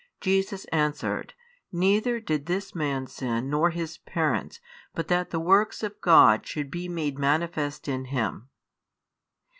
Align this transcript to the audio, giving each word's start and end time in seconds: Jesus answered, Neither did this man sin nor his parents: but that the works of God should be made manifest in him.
Jesus 0.19 0.65
answered, 0.73 1.35
Neither 1.71 2.19
did 2.19 2.47
this 2.47 2.73
man 2.73 3.05
sin 3.05 3.51
nor 3.51 3.69
his 3.69 3.99
parents: 3.99 4.59
but 4.95 5.09
that 5.09 5.29
the 5.29 5.39
works 5.39 5.83
of 5.83 6.01
God 6.01 6.43
should 6.47 6.71
be 6.71 6.89
made 6.89 7.19
manifest 7.19 7.87
in 7.87 8.05
him. 8.05 8.49